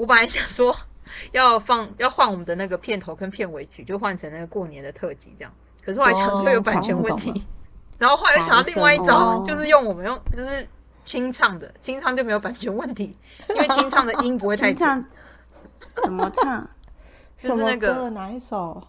[0.00, 0.74] 我本来想说
[1.32, 5.52] 要放要换我们的那个片头跟片尾曲，就换成那个过年的特辑这样。
[5.84, 7.42] 可是后来想说有版权问题，哦
[7.98, 10.66] 然后后来又想到另外一招，哦就是用我们用就是
[11.04, 13.14] 清唱的，清唱就没有版权问题，
[13.50, 15.04] 因为清唱的音不会太 准。
[16.02, 16.66] 怎么唱？
[17.36, 18.10] 就是什么那个歌？
[18.10, 18.82] 哪一首？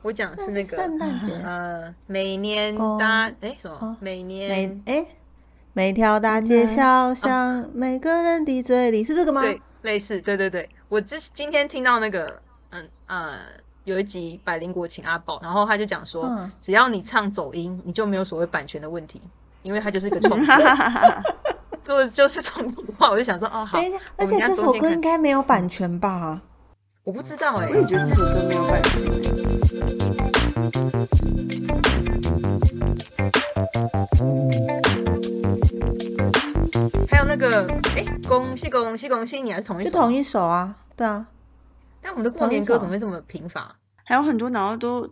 [0.00, 1.34] 我讲的是那个圣诞节。
[1.44, 3.96] 呃，每年公大哎什么哦？
[4.00, 5.06] 每每年哎，
[5.74, 9.42] 每条大街小巷，每个人的嘴里是这个吗？
[9.42, 13.38] 对类似对对对，我之今天听到那个嗯呃
[13.84, 19.20] 有一集百灵国请阿宝，然后他就讲说，嗯只要你唱走音，你就没有所谓版权的问题，
[19.62, 20.54] 因为它就是一个 创作，
[21.82, 23.78] 做就是创作的话，我就想说哦好，
[24.16, 26.42] 而且这中间看首歌应该没有版权吧？
[27.02, 29.00] 我不知道哎、我也觉得这首歌没有版权。
[37.96, 41.26] 哎恭喜恭喜恭喜你还是同一首，就同一首啊，对啊，
[42.00, 43.74] 但我们的过年歌怎么会这么贫乏？
[44.04, 45.08] 还有很多然后都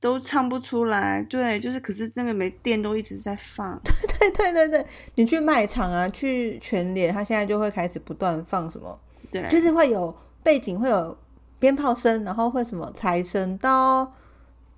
[0.00, 8.98] 都唱不出来，对，就是可是那个没电都一直在放， 对对对对对，你去卖场啊，去全联，他现在就会开始不断放什么，
[9.30, 11.16] 对，就是会有背景会有
[11.58, 14.10] 鞭炮声，然后会什么财神到，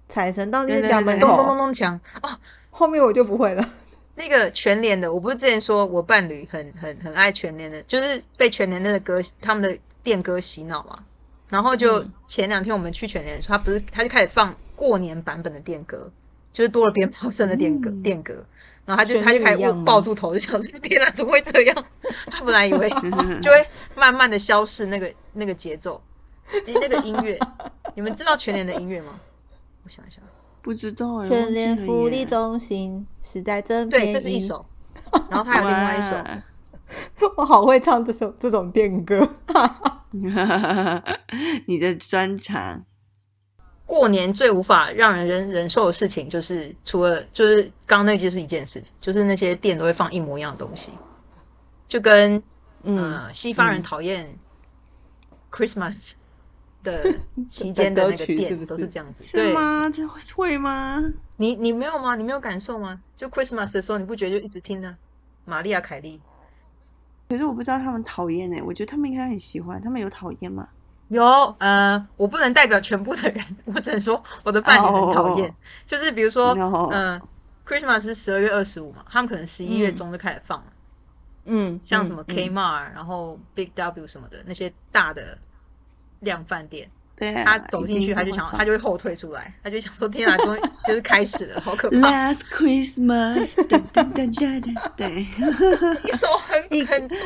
[0.08, 2.30] 财神到那些对对家门对咚咚，咚咚锵哦，
[2.70, 3.68] 后面我就不会了。
[4.20, 11.02] 那个全联的，我不是之前说我伴侣很很很爱全联的，就是被全联的歌他们的电歌洗脑嘛。
[11.48, 16.12] 然后就嗯前两天我们去全联的时候，他不是他就开始放过年版本的电歌，
[16.52, 18.44] 就是多了鞭炮声的电歌、嗯电歌。
[18.86, 21.84] 然后他就他就开始抱住头，就想说：“天啊，怎么会这样？”
[22.26, 22.91] 他本来以为
[23.41, 26.02] 就会慢慢的消逝那个那个节奏，
[26.66, 27.38] 诶那个音乐，
[27.94, 29.20] 你们知道全联的音乐吗？
[29.84, 30.20] 我想一下，
[30.62, 34.05] 不知道哎，全联福利中心实在真便宜。
[34.06, 34.64] 对，这是一，首，
[35.30, 36.16] 然后他有另外一首，
[37.36, 39.27] 我好会唱这首这种电歌。
[41.66, 42.84] 你的专长，
[43.86, 50.91] 过年最无法让人忍忍受的事情，就是除了就是刚刚那就是一件事，就是那些店都会放一模一样的东西，
[51.88, 52.43] 就跟
[52.82, 54.37] 嗯，呃西方人讨厌
[55.53, 56.12] Christmas
[56.82, 57.14] 的
[57.48, 59.88] 期间的那个店都是这样子，是对，吗？
[59.91, 61.02] 这会吗？
[61.36, 62.16] 你你没有吗？
[62.16, 63.00] 你没有感受吗？
[63.16, 64.96] 就 Christmas 的时候，你不觉得就一直听呢？
[65.44, 66.20] 玛丽亚凯莉
[67.28, 70.69] 可是我不知道他们讨厌哎，我觉得他们应该很喜欢，他们有讨厌吗？
[71.08, 71.24] 有
[71.58, 75.54] 呃，我不能代表全部的人， 我只能说我的伴侣很讨厌哦
[75.86, 76.50] 就是比如说
[76.90, 77.20] 呃
[77.66, 80.66] ，Christmas 是十二月二十五嘛，他们可能十一月中就开始放了，
[81.46, 85.36] 嗯，像什么嗯 Kmart，、然后 Big W 什么的那些大的
[86.20, 95.26] 量饭店，对啊，他走进去他就想他就会后退出来，他就想说天啊，终于 就是开始了，好可怕！Last Christmas， 噔噔噔噔噔，对，
[96.04, 97.19] 一首很很多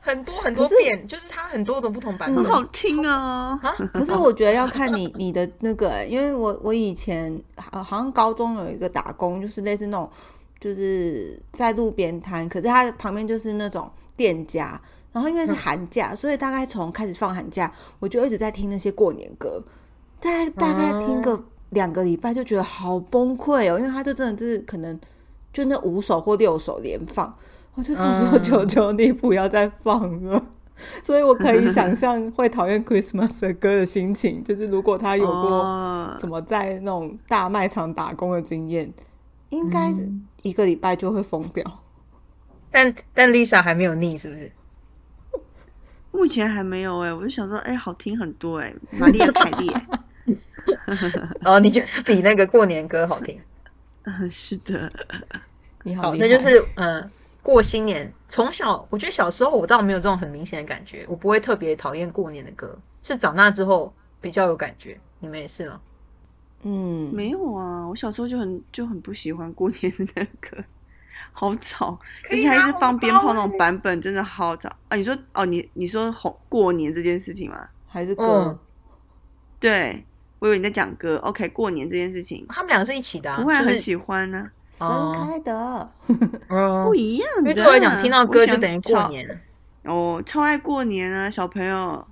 [0.00, 2.44] 很多很多遍，就是它很多种不同版本。
[2.44, 3.58] 很好听哦。
[3.62, 10.08] 啊，可是我觉得要看你你的那个、因为我我以前好好像高中有一个打工，就是类似那种
[10.60, 14.80] 就是在路边摊，可是它旁边就是那种店家。
[15.16, 19.64] 然后因为是寒假，所以大概从开始放寒假，我就一直在听那些过年歌，
[20.20, 25.00] 大概大概听个两个礼拜，就觉得好崩溃哦，因为他这真的就是可能
[25.54, 27.34] 就那五首或六首连放，
[27.76, 30.44] 我就想说嗯求求你不要再放了。
[31.02, 38.92] 所以我可以想象会讨厌 Christmas 的歌的心情，就是如果他有过哦怎么在那种大卖场打工的经验，
[39.48, 39.90] 应该
[40.42, 41.64] 一个礼拜就会疯掉。
[42.70, 44.52] 但但 Lisa 还没有腻，是不是？
[46.16, 49.86] 目前还没有哎，我就想说，哎，好听很多哎，玛丽亚凯莉哎，
[51.44, 53.38] 哦，你觉得比那个过年歌好听？
[54.04, 54.90] 嗯， 是的，
[55.82, 57.10] 你好那就是嗯，
[57.42, 58.10] 过新年。
[58.28, 64.98] 从小，我觉得小时候我倒没有这种很明显的感觉，我不会特别讨厌过年的歌，是长大之后比较有感觉。
[65.20, 65.80] 你们也是吗？
[66.62, 70.64] 嗯，没有啊，我小时候就很就很不喜欢过年的那个，
[71.32, 74.96] 好吵，可以而且还是放鞭炮那欸种版本，真的好吵啊！
[74.96, 77.68] 你说哦，你你说红过年这件事情吗？
[77.86, 78.58] 还是歌嗯，
[79.60, 80.04] 对，
[80.38, 81.16] 我以为你在讲歌。
[81.18, 85.90] OK，过年这件事情，他们两个是一起的、啊，不会很喜欢呢、分开的。
[86.48, 87.40] 嗯不一样的。
[87.42, 89.40] 因为对我来讲，听到歌就等于过年。
[89.84, 92.06] 哦，超爱过年啊，小朋友，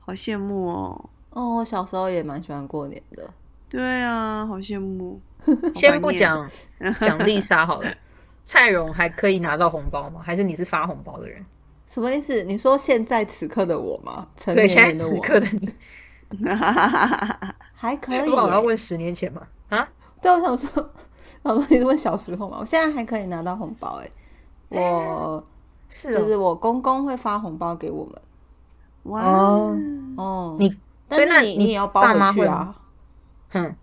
[0.00, 1.10] 好羡慕哦。
[1.30, 3.30] 哦，我小时候也蛮喜欢过年的。
[3.68, 5.20] 对啊，好羡慕。
[5.74, 6.46] 先不讲
[6.78, 7.90] 讲奖励莎好了，
[8.50, 10.20] 蔡荣还可以拿到红包吗？
[10.24, 11.46] 还是你是发红包的人？
[11.86, 12.42] 什么意思？
[12.42, 14.26] 你说现在此刻的我吗？
[14.36, 15.72] 成对，现在此刻的你，
[17.72, 18.60] 还可以我要。
[18.60, 19.46] 问十年前吗？
[19.68, 19.88] 啊，
[20.20, 20.90] 对，我想说，
[21.44, 22.56] 想说你是问小时候吗？
[22.58, 24.10] 我现在还可以拿到红包哎。
[24.68, 25.44] 我
[25.88, 28.20] 是就是哦，我公公会发红包给我们，
[29.04, 29.78] 哇，哦
[30.16, 30.68] 哦，你
[31.08, 32.74] 所以那你你也要包回去啊。
[33.52, 33.76] 嗯，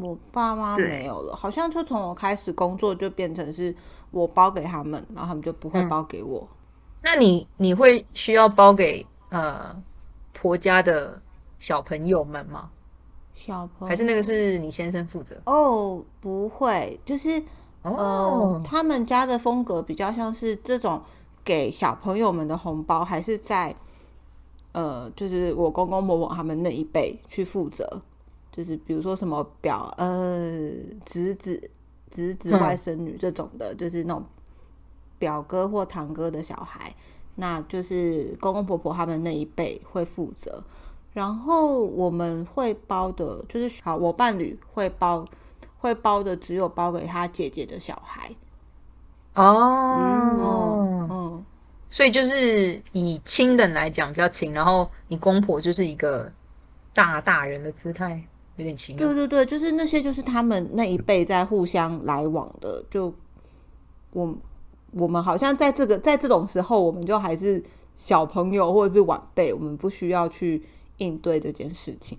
[0.00, 3.74] 我我爸妈没有了，好像就从我开始工作就变成是
[4.10, 6.46] 我包给他们，然后他们就不会嗯包给我。
[7.02, 9.80] 那你你会需要包给呃
[10.32, 11.20] 婆家的
[11.58, 12.70] 小朋友们吗？
[13.34, 15.40] 小朋友还是那个是你先生负责？
[15.46, 17.42] 哦，不会，就是
[17.82, 21.00] 呃哦，，他们家的风格比较像是这种
[21.44, 23.74] 给小朋友们的红包，还是在
[24.72, 28.00] 呃，就是我公公婆婆他们那一辈去负责，
[28.58, 30.68] 就是比如说什么表呃
[31.06, 31.70] 侄子、
[32.10, 34.24] 侄子、嗯外甥女这种的，就是那种
[35.16, 36.92] 表哥或堂哥的小孩，
[37.36, 40.60] 那就是公公婆婆他们那一辈会负责。
[41.12, 45.24] 然后我们会包的，就是好，我伴侣会包，
[45.78, 48.28] 会包的只有包给他姐姐的小孩。
[49.34, 51.44] 哦，嗯，
[51.88, 56.32] 所以就是以亲的来讲比较亲，然后你公婆就是一个
[56.92, 58.20] 大大人的姿态，
[58.58, 59.14] 有点奇妙对。
[59.14, 63.12] 对对，就是那些就是他们那一辈在互相来往的，就
[64.12, 64.36] 我
[64.92, 67.62] 我们好像在这个在这种时候，我们就还是
[67.96, 70.62] 小朋友或者是晚辈，我们不需要去
[70.98, 72.18] 应对这件事情。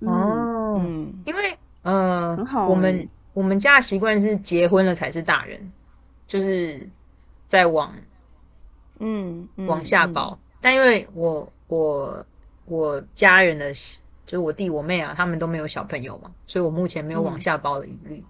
[0.00, 5.72] 嗯，哦，嗯，因为呃很好，我们欸我们家的习惯是结婚了才是大人，
[6.26, 6.88] 就是
[7.46, 7.92] 在往
[9.00, 10.38] 嗯，嗯往下包。
[10.60, 12.24] 但因为我我
[12.66, 13.72] 我家人的，
[14.26, 18.24] 就是我弟我妹啊，他们都没有小朋友嘛，所以我目前没有往下包的疑虑。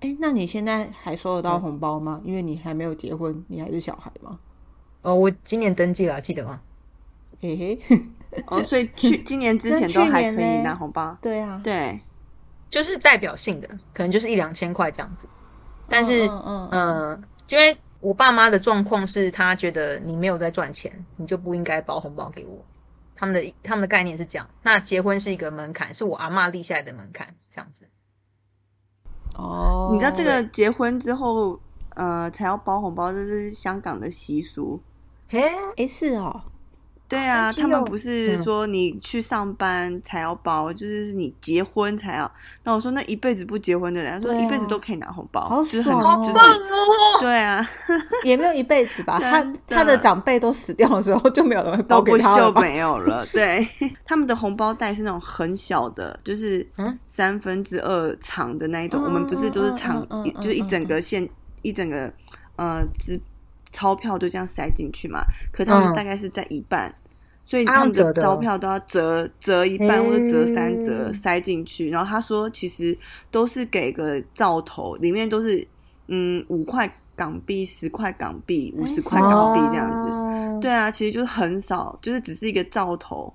[0.00, 2.20] 哎、那你现在还收得到红包吗？
[2.24, 4.38] 因为你还没有结婚，你还是小孩吗？
[5.02, 6.60] 哦，我今年登记了，记得吗？
[7.40, 8.02] 嘿嘿，
[8.48, 12.00] 哦，所以去今年之前都还可以拿红包，对啊，对，
[12.70, 15.26] 就是代表性的，可能就是一两千块这样子。
[15.88, 22.64] 但是，嗯因为我爸妈的状况是他觉得你没有在赚钱，你就不应该包红包给我。
[23.24, 24.46] 他们的他们的概念是这样。
[24.62, 27.88] 那结婚是一个门槛，是我阿妈立下来的门槛，这样子。
[29.34, 31.58] 哦，你知道这个结婚之后，
[31.96, 34.78] 呃，才要包红包，这是香港的习俗。
[35.26, 35.40] 嘿，
[35.78, 36.42] 哎是哦，
[37.06, 42.30] 对啊，哦他们不是嗯说你去上班才要包，就是你结婚才要。
[42.64, 47.20] 那我说那一辈子不结婚的人，他说一辈子都可以拿红包，好就是很爽哦就是棒哦！
[47.20, 47.70] 对啊，
[48.24, 49.18] 也没有一辈子吧。
[49.20, 52.60] 他他的长辈都死掉的时候，就没有人会包给他了吧？
[52.62, 53.24] 没有了。
[53.32, 53.66] 对，
[54.06, 59.00] 他们的红包袋是那种很小的，就是嗯三分之二长的那一种。
[59.02, 61.28] 嗯我们不是都是长嗯，嗯一嗯就是一整个线
[61.60, 62.10] 一整个
[62.56, 63.20] 呃支
[63.74, 65.20] 钞票就这样塞进去嘛。
[65.52, 66.94] 可他们嗯大概是在一半。
[67.46, 72.96] 所以啊他们的钞票都要折折一半或者折三折嗯塞进去，然后他说其实
[73.30, 75.66] 都是给个兆头，里面都是
[76.08, 80.08] 嗯五块港币、十块港币、五十块港币这样子。
[80.08, 83.30] 子，对啊，其实就是很少，就是只是一个兆头，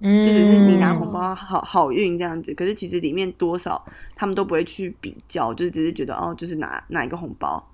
[0.00, 2.52] 嗯，就只是你拿红包好好运这样子。
[2.54, 3.80] 可是其实里面多少
[4.16, 7.64] 他们都不会去比较，就是只是觉得哦，就是拿拿一个红包，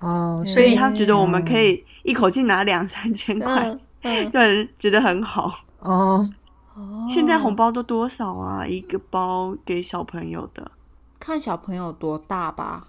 [0.00, 5.52] 哦，所所以以他觉得我们可以一口气拿两三千块嗯，嗯让人觉得很好。
[5.80, 6.28] 哦，
[6.74, 8.66] 哦现在红包都多少啊？
[8.66, 10.70] 一个包给小朋友的，
[11.18, 12.86] 看小朋友多大吧。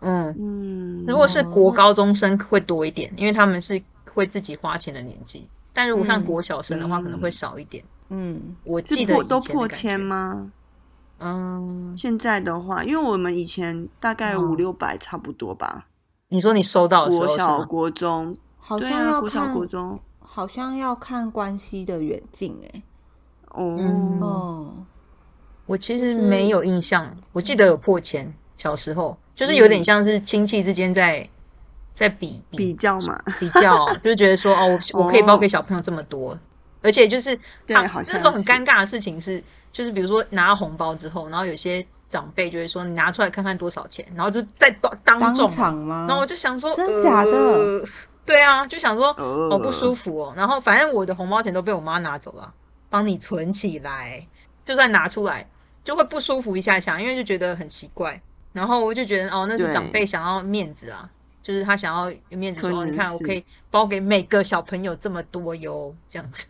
[0.00, 3.82] 嗯，嗯，如果是国高中生会多一点，因为他们是
[4.12, 5.46] 会自己花钱的年纪。
[5.72, 7.84] 但如果像嗯国小生的话，嗯可能会少一点。
[8.08, 9.98] 嗯，我是记得破都破千？
[10.00, 10.52] 吗？
[11.18, 15.86] 嗯，现在的话，因为我们以前大概哦五六百差不多吧，
[16.28, 22.82] 你说你收到的时候国小、国中，好像要国小、看，国中，好像要看关系的远近哎、
[23.50, 24.74] 哦，
[25.66, 28.34] 我其实没有印象，我记得有破千。
[28.56, 31.28] 小时候就是有点像是亲戚之间在
[31.92, 36.36] 在比比较嘛，比较，就是觉得说哦，我我可以包给小朋友这么多，
[36.80, 46.06] 而且就是他对好像那时候很尴尬的事情是，就是比如说拿到红包之后，然后有些长辈就会说你拿出来看看多少钱，然后就在当当当众嘛，场吗？
[46.08, 47.84] 然后我就想说真假的呃
[48.24, 50.34] 对啊，就想说哦好不舒服哦。
[50.36, 52.52] 然后反正我的红包钱都被我妈拿走了，
[52.88, 54.26] 帮你存起来，
[54.64, 55.48] 就算拿出来
[55.84, 58.20] 就会不舒服一下下，因为就觉得很奇怪。
[58.52, 61.08] 然后我就觉得哦，那是长辈想要面子啊，
[61.42, 66.46] 就是他想要有面子说，你看我可以包给每个小朋友这么多哟，这样子。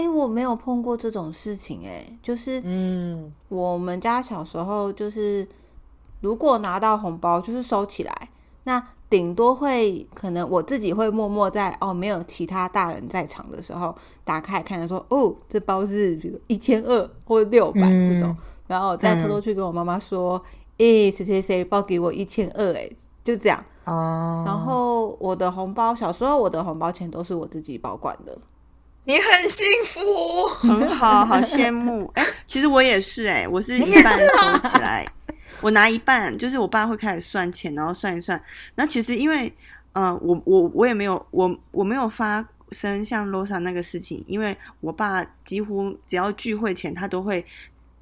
[0.00, 3.30] 哎、我没有碰过这种事情哎、就是嗯。
[3.48, 5.46] 我们家小时候就是，
[6.20, 8.28] 如果拿到红包就是收起来，
[8.64, 18.36] 那顶多会可能我自己会默默在哦没有其他大人在场的时候打开来看，说哦这包是比如一千二或者六百这种，嗯
[18.68, 20.40] 然后我再偷偷去跟我妈妈说，
[20.78, 22.88] 诶、谁谁谁包给我一千二哎，
[23.22, 23.62] 就这样。
[23.84, 28.38] 哦，然后我的红包，小时候我的红包钱都是我自己保管的，
[29.04, 30.46] 你很幸福。
[30.48, 32.10] 很好，好羡慕。
[32.16, 35.06] 哎、其实我也是、哎，我是一半收起来，
[35.60, 38.40] 我拿一半，就是我爸会开始算钱，然后算一算。
[38.76, 39.52] 那其实因为，
[39.92, 47.44] 呃，我我我也没有，我我没有发生像 Rosa 那个事情，因为我爸几乎只要聚会前，他都会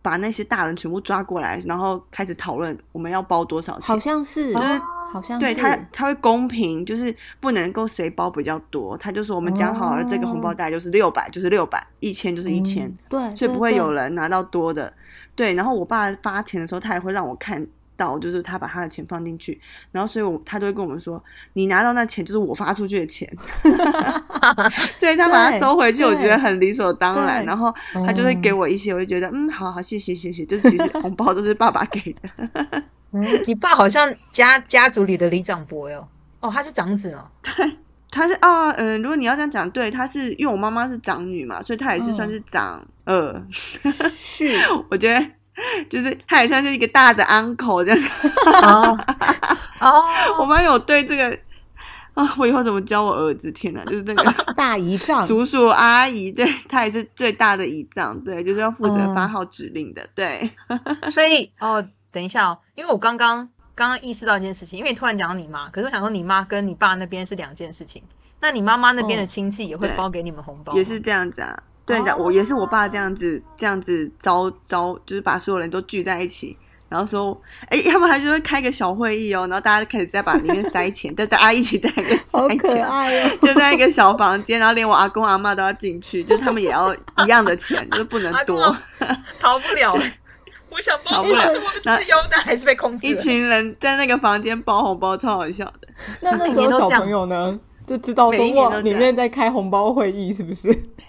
[0.09, 3.99] 把那些大人全部抓过来，然后开始讨论我们要包多少钱好。
[3.99, 4.79] 像是，就是
[5.13, 8.97] 好像是对他，他会公平，就是不能够谁包比较多。
[8.97, 12.91] 他就说我们讲好了，这个红包袋就是六百，就是六百，一千就是一千。
[13.07, 14.91] 对，所以不会有人拿到多的。
[15.35, 17.67] 对，然后我爸发钱的时候，他也会让我看
[17.99, 19.61] 到，就是他把他的钱放进去，
[19.93, 23.31] 然后所以我他都会跟我们说，你拿到那钱就是我发出去的钱，
[24.97, 27.45] 所以他把它收回去，我觉得很理所当然。
[27.45, 27.75] 然后
[28.07, 32.83] 他就会给我一些，我就觉得嗯，好好，谢谢谢谢，就是其实红包都是爸爸给的。
[33.47, 36.07] 你爸好像家家族里的李长伯哟。
[36.41, 37.29] 哦，他是长子哦。
[38.11, 43.47] 他是啊，嗯、如果你要这样讲，对，他是因为我妈妈是长女嘛，所以他也是算是长二。
[44.11, 44.49] 是，
[44.91, 45.27] 我觉得
[45.89, 48.11] 就是他也像是一个大的 uncle 这样。
[48.63, 48.99] 哦
[49.81, 50.05] 哦，
[50.41, 51.39] 我妈有对这个
[52.15, 53.51] 啊，我以后怎么教我儿子？
[53.53, 60.51] 天哪，就是那个 大姨丈，叔叔阿姨，对他也是最大的姨丈，对，就是要负责发号指令的，对。
[61.09, 68.03] 所以哦，等一下哦，因为我刚刚刚刚意识到一件事情，因为你突然讲到你妈，可是我想说你妈跟你爸那边是两件事情。
[68.41, 71.61] 那你妈妈那边的哦亲戚也会包给你们红包吗，也是这样子啊。
[71.89, 76.57] 对的，哦我也是我爸这样子，这样子招招，就是把所有人都聚在一起，
[76.89, 83.39] 然后说，哎，他们还就会开个小会议哦，然后大家开始再把里面塞钱，对，大家一起在里面好可塞钱，爱哦。
[83.41, 88.77] 就在一个小房间，然后连我阿公阿妈都要进去，就他们也要一样的钱，就是不能多。
[89.41, 89.97] 逃不了。
[90.71, 93.07] 我想包逃不了是我的自由的，还是被控制？
[93.07, 95.89] 一群人在那个房间包红包，超好笑的。
[96.21, 100.69] 那那时候小朋友呢，就知道说哇，里面在开红包会议，是不是？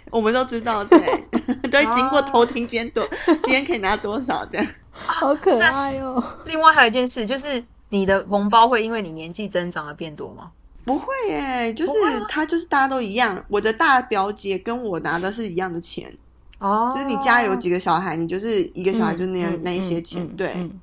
[0.10, 1.00] 我们都知道，对，
[1.70, 4.66] 都会经过偷听，今天多，今天可以拿多少的。
[4.92, 6.22] 好可爱哦。
[6.46, 10.52] 另外还有一件事，就是你的红包会因为你年纪增长而变多吗？
[10.86, 11.92] 不会耶，就是
[12.28, 13.44] 他就是大家都一样。
[13.48, 16.12] 我的大表姐跟我拿的是一样的钱，
[16.58, 20.80] 哦就是你家有几个小孩，你就是一个小孩就那样、嗯那一些钱，嗯对，嗯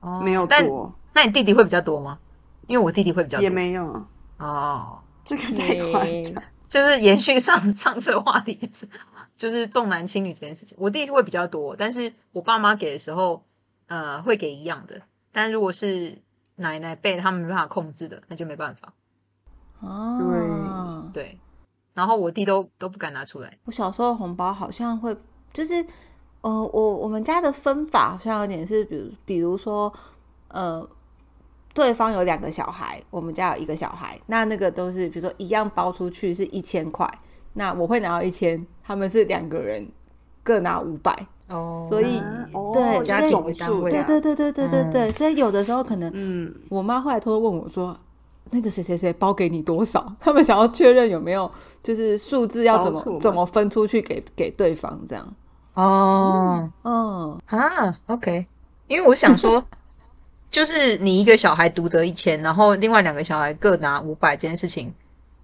[0.00, 2.18] 哦没有多，那你弟弟会比较多吗？
[2.66, 3.42] 因为我弟弟会比较多。
[3.42, 4.04] 也没有，
[4.38, 6.42] 哦，这个太夸嘿张。
[6.68, 8.88] 就是延续上上次的话题，就是
[9.36, 10.76] 就是重男轻女这件事情。
[10.80, 13.42] 我弟会比较多，但是我爸妈给的时候，
[13.86, 15.00] 呃，会给一样的。
[15.32, 16.18] 但如果是
[16.56, 18.92] 奶奶辈他们没办法控制的，那就没办法。
[19.80, 21.38] 哦，对，
[21.94, 23.58] 然后我弟都都不敢拿出来。
[23.64, 25.16] 我小时候红包好像会，
[25.52, 25.74] 就是
[26.40, 29.92] 呃，我我们家的分法好像有点是，比如比如说，
[30.48, 30.88] 呃，
[31.78, 37.08] 对方有两个小孩，我们家有一个小孩，那那个都是比如说一样包出去是一千块，
[37.52, 39.88] 那我会拿到一千，他们是两个人
[40.42, 41.16] 各拿五百，
[41.48, 42.20] 哦所以
[42.74, 47.96] 对家庭为单位对啊对对对对对对，所以有的时候可能嗯，我妈后来偷偷问我说
[48.50, 51.48] ：“那个谁谁谁包给你多少？”他们想要确认有没有
[51.82, 55.34] 就是数字要怎么怎么分出去给给对方这样。
[55.74, 56.68] 哦。
[56.82, 58.46] 嗯，啊，OK，
[58.88, 59.62] 因为我想说，
[60.58, 64.92] 就是你一个小孩独得一千，然后另外两个小孩各拿五百这件事情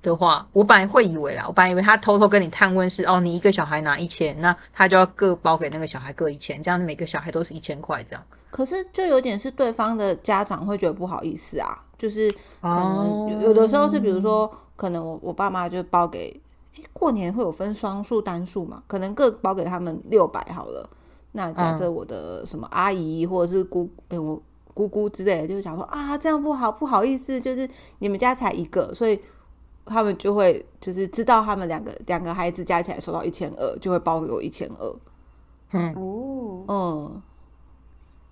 [0.03, 8.25] 的话，我本来会以为啦，我本来以为他偷偷跟你探问是哦，你一个小孩拿一千，那他就要各包给那个小孩各一千，这样每个小孩都是一千块这样。
[8.51, 12.29] 可是就有点是对方的家长会觉得不好意思啊，就是
[12.61, 16.41] 可哦能有有的时候是比如说，可能我我爸妈就包给，
[16.93, 20.91] 过年会有分双数单数嘛，可能各包给他们六百好了。
[21.31, 24.43] 那假设我的什么阿姨或者是姑，哎我
[24.75, 27.67] 姑姑之类的，就是想说啊，这样不好，不好意思，就是
[28.01, 29.19] 你们家才一个，所以
[29.87, 34.97] 他们就会就是知道他们两个两个孩子加起来收到一千二，就会包给我一千二。
[35.73, 37.23] 嗯，哦，嗯，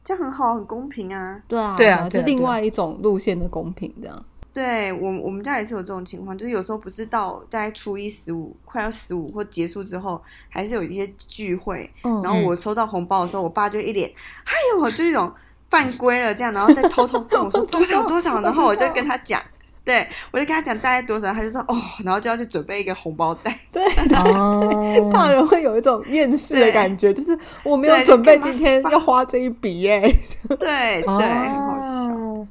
[0.03, 1.41] 这样很好，很公平啊。
[1.49, 4.25] 对啊，对啊然后对啊对啊是另外一种路线的公平，这样。
[4.53, 10.21] 对我我们家也是有这种情况，就是有时候不是到大概初一十五快要十五或结束之后，
[10.51, 14.13] 还是有一些聚会，嗯然后我收到红包的时候，我爸就一脸，
[14.45, 15.33] 哎呦，就一种
[15.73, 19.41] 犯规了这样，然后再偷偷跟我说多少多少，然后我就跟他讲，
[19.83, 23.83] 对我就跟他讲大概多少，他就说哦，然后就要去准备一个红包袋，对，
[24.17, 30.15] 哦 大人会有一种厌世的感觉，就是我没有对准备今天要花这一笔耶。
[30.61, 31.89] 对对，很好笑。
[32.15, 32.47] 哦，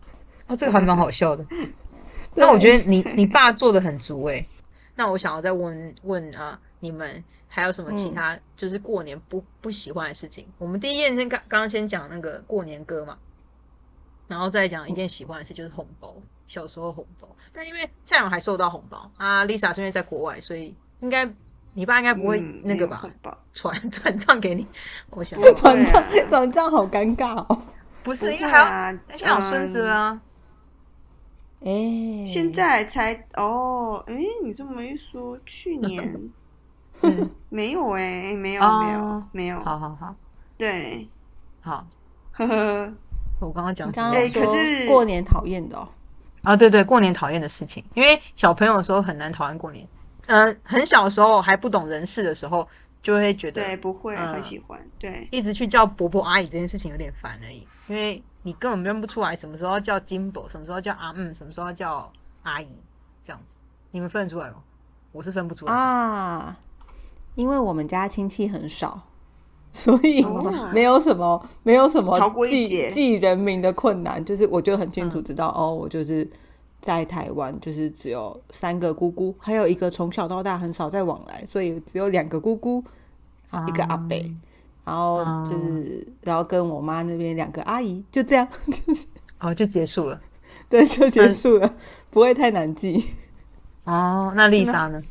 [0.47, 1.45] 哦，这个还蛮好笑的。
[2.33, 4.43] 那我觉得你你爸做的很足诶。
[4.95, 10.45] 那我想要再问问呃，你们还有什么其他就是过年不不喜欢的事情？
[10.57, 13.17] 我们第一件先刚刚刚先讲那个过年歌嘛，
[14.27, 16.13] 然后再讲一件喜欢的事，就是红包。
[16.47, 21.25] 小时候红包，但因为蔡勇还收到红包啊，Lisa 是因为在国外，所以应该
[21.71, 23.09] 你爸应该不会嗯那个吧？
[23.53, 24.67] 传 转账给你？
[25.11, 27.63] 我想转账啊转账好尴尬哦。
[28.03, 30.21] 不是，因为还要啊而且还有孙子啊。
[31.61, 36.29] 哎，现在才哦，哎，你这么一说，去年
[37.09, 40.15] 嗯，没有哎，没有哦没有没有，好好好
[40.57, 41.09] 对，
[41.61, 41.85] 好，
[42.33, 42.93] 呵呵，
[43.39, 44.11] 我刚刚讲什么？
[44.13, 45.87] 哎可是过年讨厌的哦。
[46.43, 49.87] 啊，对对，过年讨厌的事情，因为小朋友的时候很难讨厌过年。
[50.27, 52.67] 呃，很小的时候还不懂人事的时候，
[53.01, 62.11] 就会觉得对，不会嗯很喜欢，对，一直去叫伯伯阿姨这件事情有点烦而已，因为你根本认不出来什么时候叫金伯，什么时候叫阿嗯，什么时候叫
[62.43, 62.67] 阿姨，
[63.23, 63.57] 这样子，
[63.91, 64.55] 你们分得出来吗？
[65.11, 65.73] 我是分不出来。
[65.73, 66.57] 啊，
[67.35, 69.01] 因为我们家亲戚很少，
[69.71, 76.27] 所以哦没有什么没有什么记记人名的困难，就是我就很清嗯楚知道、哦，我就是
[76.81, 82.83] 在台湾，就是只有三个姑姑，还有一个从小到大很少在往来，所以只有两个姑姑，
[83.49, 84.17] 啊一个阿伯，
[84.83, 89.05] 然后就是、然后跟我妈那边两个阿姨，就这样，就是
[89.39, 90.19] 哦，就结束了。
[90.71, 91.73] 对，就结束了，
[92.09, 93.05] 不会太难记。
[93.83, 95.01] 哦，那丽莎呢？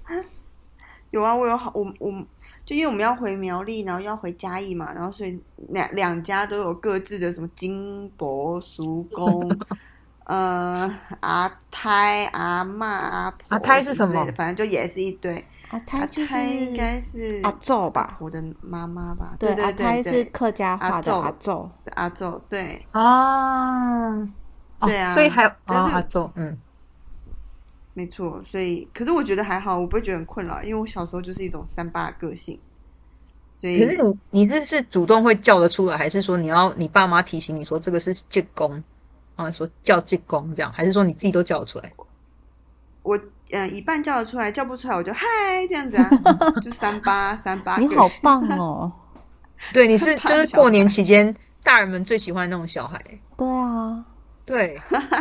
[1.11, 2.13] 有啊，我有好，我我
[2.65, 5.41] 就因为我们要回苗栗，然后又要回嘉义嘛，然后所以
[5.71, 9.51] 两两家都有各自的什么金伯、叔公，
[10.25, 10.89] 呃，
[11.21, 15.45] 阿胎、阿嬷、阿婆阿胎是什么反正就也是一堆。
[15.71, 18.17] 阿阿胎就是应该是阿昼吧？
[18.19, 19.37] 我的妈妈吧？
[19.39, 21.71] 对，对阿胎对对，是客家话的阿阿昼。
[21.95, 24.29] 阿昼，对啊，哦
[24.83, 26.59] 对啊所以还有哦但是阿周，嗯，
[27.95, 28.43] 没错。
[28.49, 32.59] 所以，可是我觉得还好，我不会觉得很困扰，因为我小时候就是一种三八的个性，
[33.57, 38.83] 所以可是你你这是主动会叫得出来，还是说你要你爸妈提醒你说这个是借公
[39.37, 41.93] 啊，说叫借公这样，还是说你自己都叫得出来？
[43.03, 43.19] 我
[43.51, 45.27] 呃一半叫得出来，叫不出来我就嗨
[45.69, 46.11] 这样子啊，
[46.63, 47.79] 就三八三八。
[47.79, 48.93] 你好棒 哦！
[49.73, 53.03] 对，你是就是过年期间大人们最喜欢那种小孩，
[53.37, 54.05] 对啊，
[54.51, 54.81] 对，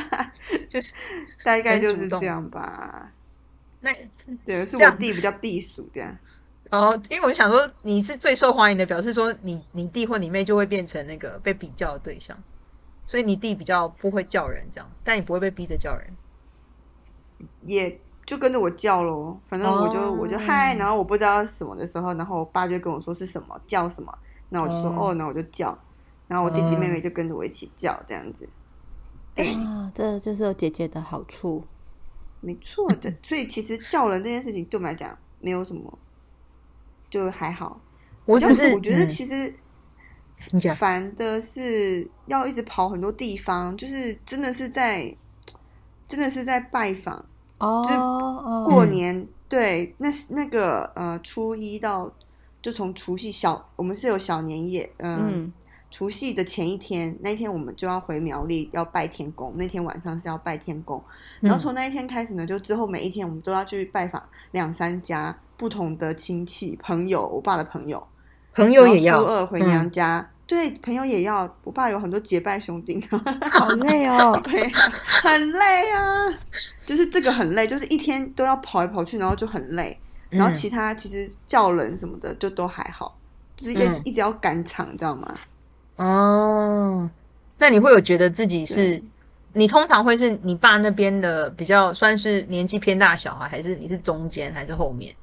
[0.68, 0.92] 就是
[1.44, 3.12] 大概就是这样吧。
[3.82, 3.94] 那
[4.44, 6.18] 对，是我弟比较避暑这样。
[6.72, 12.36] 哦，因为我想说你是最受欢迎的，表示说你你弟或你妹就会变成那个被比较的对象，
[13.06, 16.08] 所以你弟比较不会叫人这样，但你不会被逼着叫人。
[17.62, 24.12] 也就跟着我叫咯，反正我就、哦我就嗨，然后我不知道是什么的时候，然后我爸就跟我说是什么叫什么，
[24.50, 25.78] 那我就说哦哦，那我就叫，
[26.28, 28.50] 然后我弟弟妹妹就跟着我一起叫，这样子。
[29.94, 31.64] 这就是有姐姐的好处。
[32.42, 33.14] 没错的。
[33.22, 35.98] 所以其实叫人这件事情对我们来讲没有什么，
[37.10, 37.82] 就还好。
[38.26, 39.54] 我只是我觉得嗯其实
[40.76, 45.14] 烦的是要一直跑很多地方，就是真的是在
[46.08, 47.26] 真的是在拜访。
[47.58, 52.10] 哦就过年、对，那是那个呃初一到
[52.62, 55.54] 就从除夕小，我们是有小年夜，嗯，嗯
[55.92, 61.04] 除夕的前一天，那一天我们就要回苗栗要拜天公，那天晚上是要拜天公，
[61.40, 64.22] 然后从那一天开始呢，就之后每一天我们都要去拜访
[64.52, 68.06] 两三家不同的亲戚朋友，我爸的朋友，
[68.54, 73.00] 朋友也要初二回娘嗯家，对，朋友也要，我爸有很多结拜兄弟。
[73.52, 74.40] 好累哦。
[74.44, 76.30] 对，很累啊，
[76.86, 80.00] 就是这个很累，就是一天都要跑来跑去，然后就很累。
[80.30, 83.18] 然后嗯其他其实叫人什么的就都还好，
[83.58, 85.34] 就是一、嗯一直要赶场，你知道吗？
[86.00, 87.10] 哦，
[87.58, 89.02] 那你会有觉得自己是？
[89.54, 95.14] 你通常会是你爸那边的比较算是年纪偏大的小孩，还是你是中间，还是后面？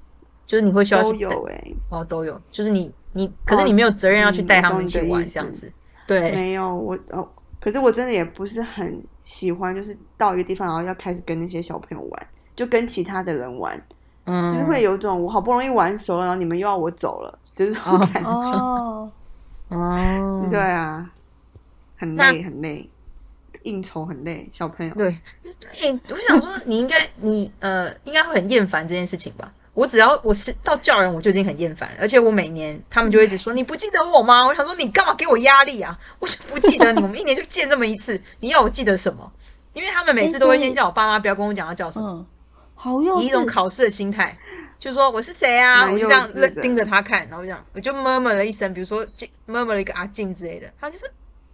[0.45, 2.41] 就是你会需要去都有哎、哦，都有。
[2.51, 5.73] 就是你你，可是你没有责任要去带他们一起玩这样子。
[6.09, 7.27] 对，没有我哦，
[7.61, 13.81] 可是我真的也不是很喜欢，就是到一个地方然后要开始跟那些小朋友玩，就跟其他的人玩，
[14.25, 18.31] 嗯，就是会有种我好不容易玩熟了，然后你们又要我走了，就是这种哦感觉。
[18.31, 19.13] 哦，哦，
[19.69, 21.11] 对啊，
[21.97, 22.89] 很累很累，
[23.63, 24.95] 应酬很累，小朋友。
[24.95, 29.53] 对，对，我想说你应该你呃应该会很厌烦这件事情吧？
[29.75, 34.47] 我只要我是到叫人，我就已经很厌烦了，而且我每年他们就会一直说你不记得我吗？
[34.47, 35.99] 我想说你干嘛给我压力啊？
[36.19, 39.31] 我就不记得你，我们一年就见这么一次，你要我记得什么？
[39.75, 42.27] 因为他们每次都会先叫我爸妈不要跟我讲要叫什么，嗯，
[42.87, 43.45] 好幼以一种。
[43.47, 44.37] 考试的心态，
[44.79, 45.91] 就说我是谁啊？
[45.91, 46.31] 我就这样
[46.63, 49.05] 盯着他看，然后这样我就 murmur 了一声，比如说
[49.47, 51.05] 默 murmur 了一个阿静之类的，他就是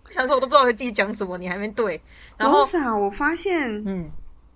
[0.05, 2.01] 我想说我都不知道我自己讲什么，你还没对，
[2.37, 4.11] 然后 Rosa，我发现，嗯。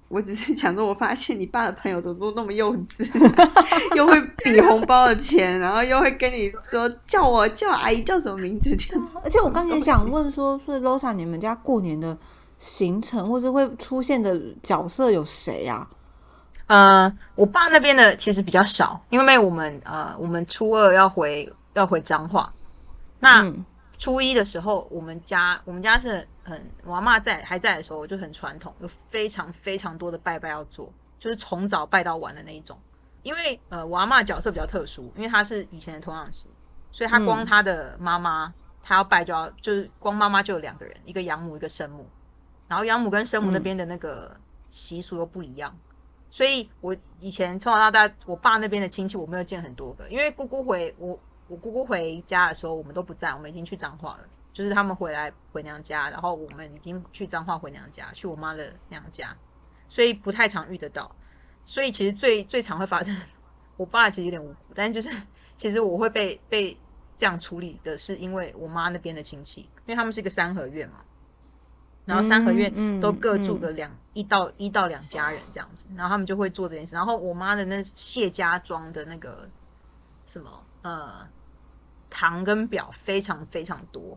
[0.09, 3.05] 我只是想说，我发现你爸的朋友怎么都那么幼稚，
[3.97, 9.11] 又会比红包的钱，然后又会跟你说叫我叫阿姨叫什么名字这样子。
[9.25, 12.17] 而且我刚才想问说，所以 Losa 你们家过年的
[12.57, 15.91] 行程或者会出现的角色有谁啊？
[16.67, 22.53] 呃，我爸那边的其实比较少，因为我们呃，我们初二要回要回彰化，
[23.21, 23.65] 那嗯
[23.99, 32.77] 初一的时候，我们家我们家是很我阿妈在还在的时候，我就很传统，有非常非常多的拜拜要做，就是从早拜到晚的那一种。
[33.23, 36.51] 因为呃，我阿妈角色比较特殊，因为她是以前的童养媳，
[36.93, 42.07] 所以她光嗯她的妈妈，她要拜就要就是光妈妈就有两个人，一个养母，一个生母，
[42.69, 44.37] 然后养母跟生母那嗯边的那个
[44.69, 45.77] 习俗又不一样。
[46.31, 54.29] 所以我以前从小到大，我爸那边的亲戚我没有见很多个，因为姑姑回我我姑姑回家的时候，我们都不在，我们已经去彰化了。
[54.53, 59.37] 就是他们回来回娘家，然后我们已经去彰化回娘家，去我妈的娘家，
[59.87, 61.15] 所以不太常遇得到。
[61.67, 63.15] 所以其实最最常会发生，
[63.77, 65.11] 我爸其实有点无辜，但就是
[65.59, 66.75] 其实我会被被
[67.19, 71.01] 这样处理的，是因为我妈那边的亲戚，因为他们是一个三合院嘛，
[72.07, 76.95] 然后三合院都各住个两、一到一到两家人这样子，然后他们就会做这件事。
[76.95, 79.49] 然后我妈的那谢家庄的那个
[80.25, 80.49] 什么
[80.83, 81.27] 呃
[82.09, 84.17] 堂跟表非常非常多，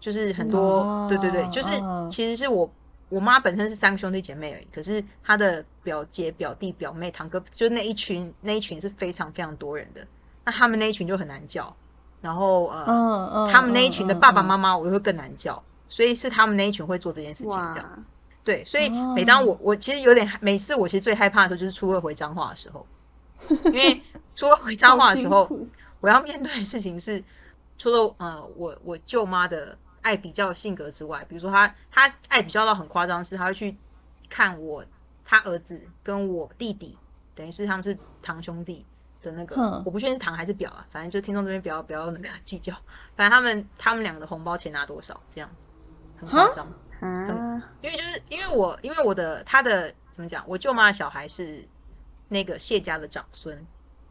[0.00, 2.70] 就是很多、哦对对对，就是嗯其实是我
[3.08, 10.06] 我妈本身是三个兄弟姐妹而已，可是她的表姐、表弟、表妹、堂哥，就那一群那一群是非常非常多人的，
[10.44, 11.74] 那他们那一群就很难叫，
[12.20, 13.48] 然后呃。
[13.50, 18.04] 他们那一群的爸爸妈妈，妈，我就会更难叫，所以是他们那一群会做这件事情，这样，
[18.44, 18.64] 对。
[18.64, 19.14] 所以哦。
[19.14, 22.86] 每当我我其实有点，每次我其实最害怕的时候就是初二回彰化的时候，
[23.66, 24.02] 因为
[24.34, 25.48] 初二回彰化的时候，
[26.00, 27.22] 我要面对的事情是，
[27.78, 33.76] 除了呃我我舅妈的爱比较的性格之外，比如说她她爱比较到很夸张，是她会去
[34.28, 34.84] 看我
[35.24, 36.96] 他儿子跟我弟弟，
[37.34, 38.84] 等于是他们是堂兄弟
[39.20, 42.72] 的那个，我不确定是堂还是表啊，反正就听众这边不要不要那个计较，
[43.16, 45.66] 反正他们他们两个的红包钱拿多少这样子，
[46.18, 46.66] 很夸张。
[47.00, 51.64] 啊，因为就是因为我因为我的他的怎么讲，我舅妈的小孩是
[52.26, 53.56] 那个谢家的长孙，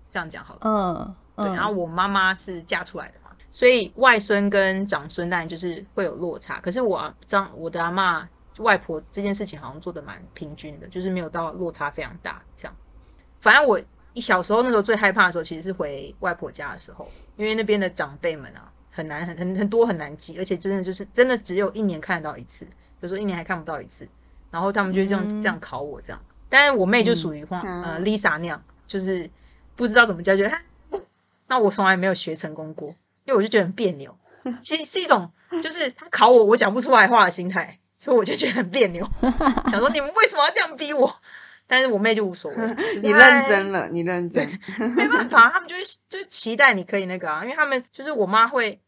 [0.09, 0.61] 这样讲好了。
[0.63, 6.59] 嗯对，嗯，然后我妈妈是嫁出来的嘛，所以外孙跟长孙当然就是会有落差。
[6.61, 12.75] 可是我张我的阿妈外婆这件事情好像做的蛮平均的，就是没有到落差非常大这样。
[13.39, 13.79] 反正我
[14.13, 22.65] 一小时候那时候最害怕的时候，其实是回外婆家的时候，因为那边的长辈们啊，很难很很很多很难记，而且真的就是真的只有一年看得到一次，
[23.01, 24.07] 有时候一年还看不到一次。
[24.49, 29.29] 然后他们就这样、嗯这样考我这样，但是我妹就属于话、嗯呃 Lisa 那样，就是
[29.75, 30.61] 不知道怎么教，觉得她
[31.47, 32.87] 那我从来没有学成功过，
[33.25, 34.17] 因为我就觉得很别扭，
[34.63, 35.29] 其实是一种
[35.61, 39.07] 就是他考我我讲不出来话的心态，所以我就觉得很别扭，
[39.69, 41.13] 想说你们为什么要这样逼我？
[41.69, 44.47] 但是我妹就无所谓， 就是你认真了，你认真，
[44.95, 48.79] 没办法，他们就会就期待你可以那个啊，因为他们就是我妈会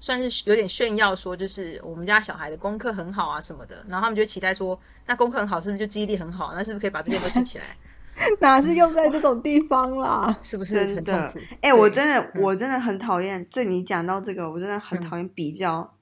[0.00, 6.52] 算是有点炫耀说，就是我们家小孩的功课很好啊什么的，然后他们就期待说，那功课很好是不是就记忆力很好？
[6.54, 7.64] 那是不是可以把这些都记起来？
[8.40, 10.36] 哪是用在这种地方啦？
[10.42, 11.38] 是不是真的很痛苦？。
[11.60, 13.46] 哎、对我真的，嗯我真的很讨厌。
[13.48, 15.94] 这你讲到这个，我真的很嗯讨厌比较，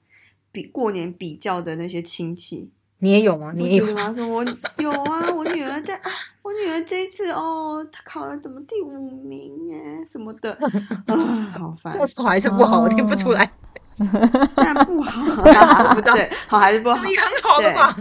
[0.51, 2.71] 比过年比较的那些亲戚。
[2.99, 3.53] 你也有吗？
[3.55, 4.11] 你也有吗？
[4.15, 4.43] 说我
[4.77, 6.09] 有啊，我女儿在啊，
[6.41, 10.51] 我女儿这一次哦，她考了怎么第五名哎什么的，
[11.05, 11.15] 啊，
[11.59, 12.81] 好烦这，么好还是不好？
[12.81, 13.51] 我听不出来。
[14.55, 17.95] 当然不好想 不到 对，好还是不好，你很好的吧？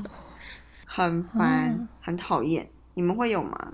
[0.87, 2.69] 很烦嗯，很讨厌。
[2.95, 3.73] 你们会有吗？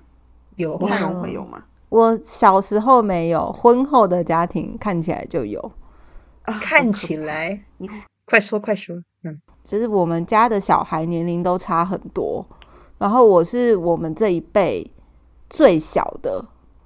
[0.57, 1.63] 有蔡荣会有吗？
[1.89, 5.73] 我小时候没有，婚后的家庭看起来就有。
[6.43, 7.89] 啊看起来你，
[8.27, 12.45] 快说快说，嗯，其实我们家的小孩年龄都差很多，
[12.99, 14.91] 然后我是我们这一辈
[15.49, 16.45] 最小的，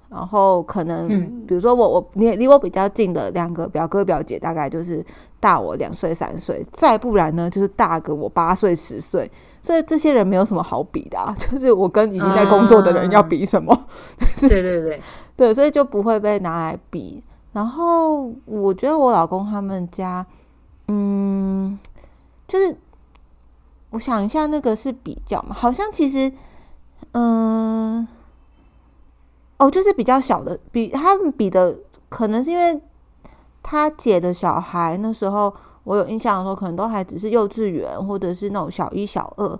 [0.09, 1.45] 然后可能嗯。
[1.47, 5.05] 比如说我我离离我比较近的两个表哥表姐，大概就是
[5.39, 9.29] 大我两岁三岁，再不然呢就是大个我八岁十岁，
[9.63, 13.85] 所以这些人没有什么好比的、啊， 就是我跟已经在工作的人要比什么？
[14.41, 15.01] 对对对，
[15.37, 17.23] 对，所以就不会被拿来比。
[17.53, 20.25] 然后我觉得我老公他们家，
[20.89, 21.79] 嗯，
[22.47, 22.75] 就是
[23.91, 26.31] 我想一下，那个是比较嘛，好像其实，
[27.13, 28.07] 嗯、
[29.57, 31.75] 哦，就是比较小的，比他们比的，
[32.09, 32.79] 可能是因为
[33.63, 39.59] 他姐的小孩那时候我有印象的时候，可能都还只是幼稚园或者是那种小一、小二，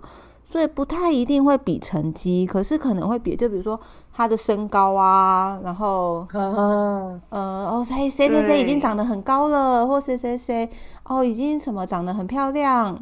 [0.50, 3.78] 所以不太一定会比成绩，可是可能会比，就比如说
[4.12, 10.68] 他的身高啊，然后哦，呃，哦，谁谁谁谁已经长得很高了，或谁谁谁
[11.04, 12.98] 哦已经什么长得很漂亮。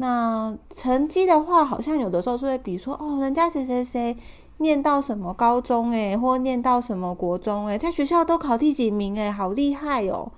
[0.00, 4.16] 那成绩的话，好像有的时候是会比说，哦，人家谁谁谁
[4.58, 10.30] 念到什么高中诶，或念到什么国中诶，在学校都考第几名诶，好厉害哦。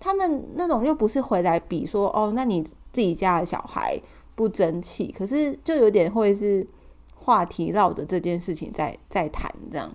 [0.00, 4.00] 他们那种又不是回来比说，哦，那你自己家的小孩
[4.34, 6.66] 不争气，可是就有点会是
[7.14, 9.92] 话题绕着这件事情在在谈这样。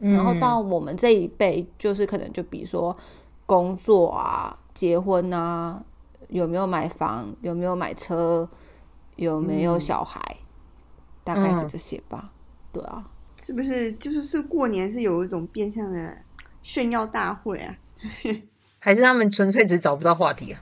[0.00, 2.96] 嗯然后到我们这一辈，就是可能就比如说
[3.46, 5.82] 工作啊、结婚啊，
[6.28, 8.48] 有没有买房，有没有买车，
[9.16, 10.36] 有没有嗯小孩，
[11.24, 12.30] 大概是嗯这些吧。
[12.72, 13.02] 对啊，
[13.36, 16.16] 是不是就是是过年是有一种变相的
[16.62, 17.74] 炫耀大会啊？
[18.78, 20.60] 还是他们纯粹只是找不到话题啊，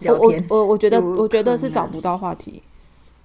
[0.00, 0.44] 聊天。
[0.48, 2.62] 我我觉得我觉得是找不到话题。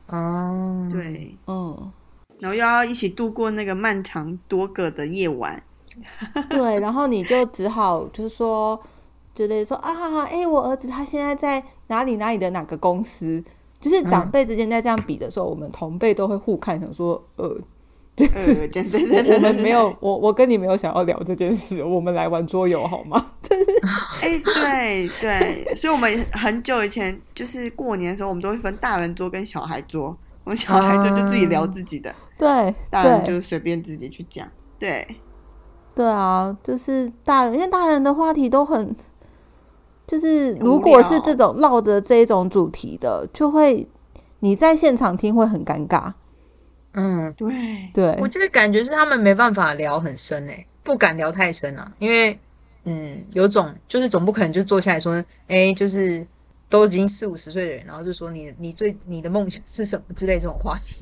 [0.08, 1.92] 哦，对，嗯，
[2.40, 5.62] 然后又要一起度过那个漫长多个的夜晚。
[6.50, 8.80] 对，然后你就只好就是说，
[9.34, 13.44] 就得说啊，哎、我儿子他现在在哪里哪里的哪个公司。
[13.82, 17.58] 就是长嗯辈之间在这样比的时候，我们同辈都会互看，想说，呃，
[18.28, 23.34] 呃，对对对对，我们没有，我我跟你没有想要聊这件事，我们来玩桌游好吗？
[24.22, 30.16] 哎、对对，所以我们很久以前就是过年的时候，我们都会分大人桌跟小孩桌。
[30.46, 34.48] 我们小孩桌就自己聊自己的，对大人就随便自己去讲。
[34.80, 35.08] 对，
[35.94, 38.96] 对啊，就是大人，因为大人的话题都很，
[40.08, 43.88] 就是如果是这种绕着这一种主题的，就会
[44.40, 46.14] 你在现场听会很尴尬。
[47.00, 47.50] 嗯，对，
[47.94, 52.38] 对，我觉得感觉是他们没办法聊很深诶、不敢聊太深啊，因为
[52.84, 56.26] 嗯，有种就是总不可能就坐下来说，哎，就是
[56.68, 61.02] 都已经四五十岁的人，然后就说你你最你的梦想是什么之类这种话题，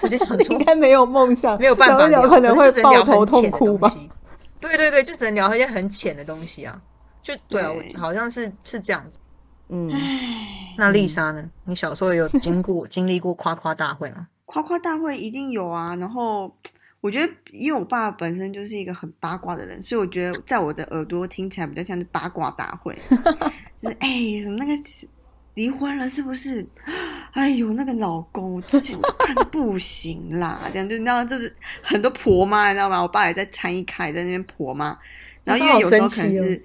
[0.00, 3.88] 我就想说 应该没有梦想，没有办法聊，可能会是就只能聊抱头很浅的痛哭吧。
[3.88, 4.10] 东西。
[4.60, 6.80] 对对对，就只能聊一些很浅的东西啊。
[7.22, 9.18] 就对啊，对我好像是是这样子。
[9.68, 9.90] 嗯，
[10.76, 11.50] 那丽莎呢？
[11.64, 14.28] 你小时候有经过经历过夸夸大会吗？
[14.52, 15.94] 夸夸大会一定有啊。
[15.96, 16.54] 然后
[17.00, 22.96] 我觉得，因为我爸本身就是一个很八卦的人，所以我觉得在我的耳朵听起来比较像是八卦大会，
[23.80, 24.08] 就是哎，
[24.42, 24.72] 什么那个
[25.54, 26.64] 离婚了是不是？
[27.32, 33.00] 哎呦，那个老公，我之前我看的不行啦，这样就你知道，就是很多婆妈，你知道吗？
[33.00, 34.96] 我爸也在参与开，在那边婆妈。
[35.42, 36.64] 然后因为有时候可能是，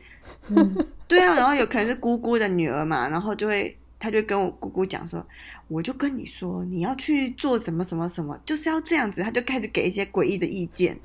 [1.07, 5.25] 对啊，然后有可能是姑姑的女儿嘛，然后就会他就跟我姑姑讲说，
[5.67, 10.97] 我就跟你说，你要去做什么什么什么，就是要这样子，他就开始给一些诡异的意见，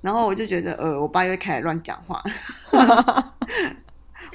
[0.00, 2.22] 然后我就觉得，呃，我爸又会开始乱讲话。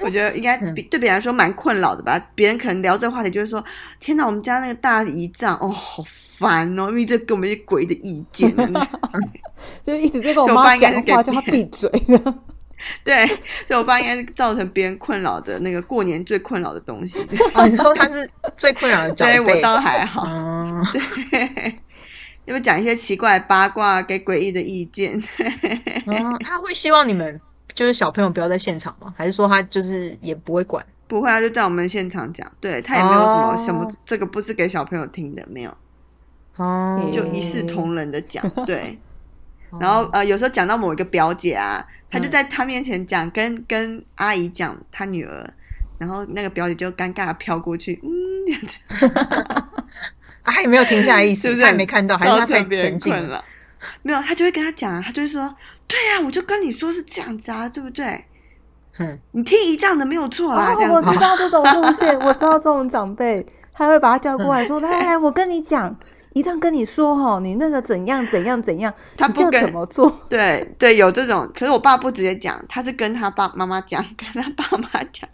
[0.03, 2.19] 我觉得应该比对别人来说蛮困扰的吧。
[2.35, 3.63] 别人可能聊这个话题，就是说
[3.99, 6.03] ：“天哪，我们家那个大姨丈哦，好
[6.37, 8.55] 烦哦，因为这给我们一些诡异的意见。
[9.83, 11.89] 就一直在跟我妈讲话，叫她别闭嘴。
[13.03, 13.25] 对，
[13.67, 17.19] 所以我爸应该是造成别人困扰的那个过年最困扰的东西。
[17.55, 19.61] 哦，你说他是最困扰的长所以 我。
[19.61, 21.79] 倒还好，嗯，对，
[22.45, 25.21] 因为讲一些奇怪八卦，给诡异的意见。
[26.05, 27.41] 嗯，他会希望你们
[27.73, 29.13] 就是小朋友不要在现场吗？
[29.17, 30.85] 还是说他就是也不会管？
[31.07, 35.75] 不会啊，就在我们现场讲，对他也没有什么、哦什么，这个不是给小朋友听的，没有，
[36.57, 38.99] 哦，就一视同仁的讲，对。
[39.81, 45.47] 然后呃，有时候讲到某一个表姐啊，她就在他面前讲，跟跟阿姨讲他女儿，
[45.97, 48.09] 然后那个表姐就尴尬的飘过去，嗯，
[48.47, 49.05] 这样子，
[50.43, 53.43] 啊他也没有停下来意思，是不是他也没看到，还是造他太成别人前进了？
[54.01, 55.55] 没有，他就会跟他讲啊，她就会说，
[55.87, 58.25] 对啊、我就跟你说是这样子啊，对不对？
[58.93, 61.19] 哼，你听姨丈的没有错啦，我知。
[61.19, 65.95] 道这种路线， 我知道这种长辈，他会把他叫过来说：“来来来，我跟你讲，
[66.37, 70.15] 一旦跟你说哦，你那个怎样怎样怎样，他不跟怎么做。
[70.29, 75.27] 对对，有这种，可是我爸不直接讲，他是跟他爸妈妈讲，跟他爸妈讲。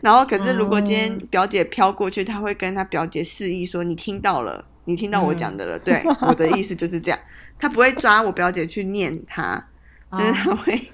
[0.00, 7.20] 然后，可是如果今天哦表姐飘过去，他会跟他表姐示意说：“你听到了，你听到我讲的了，嗯对， 我的意思就是这样。”
[7.60, 9.62] 他不会抓我表姐去念他，
[10.12, 10.90] 就是他会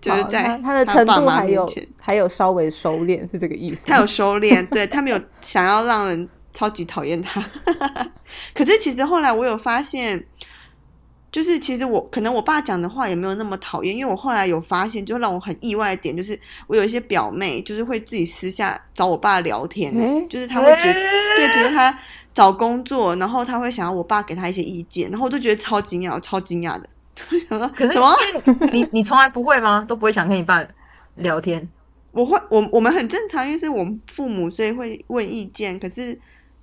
[0.00, 3.86] 就是在他他的程度还有，还有稍微收敛，是这个意思。
[3.86, 7.44] 他有收敛，对他没有想要让人超级讨厌他。
[8.54, 10.24] 可是其实后来我有发现，
[11.30, 21.98] 就是其实我可能我爸讲的话也没有那么讨厌，因为我后来有发现，就让我很意外的点，就是我有一些表妹，就是会自己私下找我爸聊天，诶就是他会觉得，对，比如他
[22.34, 26.88] 找工作，然后他会想要我爸给他一些意见，然后我就觉得超惊讶，超惊讶的。
[27.74, 28.14] 可是什么？
[28.72, 29.84] 你你从来不会吗？
[29.86, 30.64] 都不会想跟你爸
[31.16, 31.68] 聊天？
[32.10, 35.78] 我会，我我们很正常，因为是我们父母，所以会问意见。
[35.78, 36.18] 可是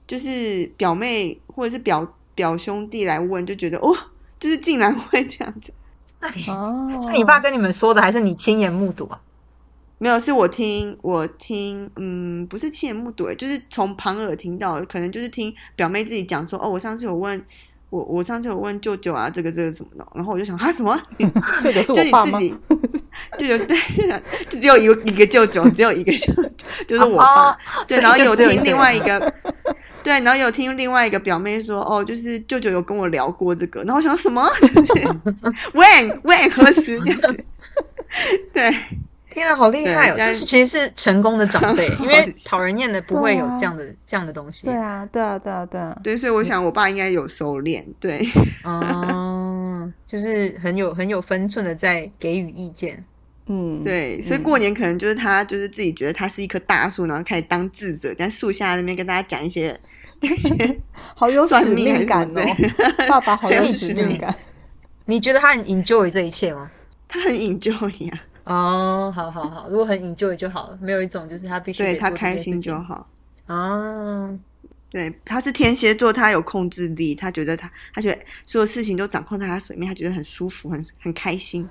[0.10, 3.96] 就是表妹或者是表表兄弟来问，就觉得哦，
[4.40, 5.72] 就是竟然会这样子。
[6.20, 9.22] 那你哦， 是你爸跟你们说的，还是你亲眼目睹啊？
[10.00, 17.40] 没有，是我听我听，嗯，不是亲眼目睹，就是从旁耳听到，可能就是听表妹自己讲说，哦，我上次有问
[17.92, 21.00] 我，我上次有问舅舅啊，这个这个什么的，然后我就想，啊，什么？
[21.62, 22.40] 舅舅是我爸吗？
[23.38, 23.78] 舅舅对，
[24.50, 26.50] 就只有一个一个舅舅，只有一个舅舅，
[26.88, 27.52] 就是我爸。
[27.52, 29.34] 哦对，然后有听另外一个，
[30.04, 34.46] 对，然后有听另外一个表妹说，哦，就是舅舅有跟我聊过这个，然后我想说什么？
[35.74, 37.46] When When 何时 这样子？
[38.54, 38.76] 对，
[39.30, 40.16] 天啊，好厉害哦！
[40.18, 44.66] 这是其实是成功的长辈，因为讨人厌的不会有这样的这样的东西。
[44.66, 48.28] 对啊，对啊，对啊，对啊，对，所以我想我爸应该有收敛，对，
[48.64, 53.04] 哦，就是很有很有分寸的在给予意见。
[53.52, 59.76] 嗯，对，所以过年可能就是他就是自己觉得他是一棵大树，然后开始当智者，在树下那边跟大家讲一些
[60.22, 60.80] 那些
[61.16, 62.44] 好有使命感哦，
[63.10, 64.34] 爸爸好有使命感。
[65.06, 66.70] 你觉得他很 enjoy 这一切吗？
[67.08, 73.10] 他很 enjoy 呀、哦，好好好，如果很 enjoy 就好了，没有一种就是他必须对他开心就好。
[73.48, 74.38] 哦，
[74.92, 81.68] 对，他是天蝎座，他有控制力，他觉得他他觉得所有事情都掌控在他手里面，他觉得很舒服，很很开心。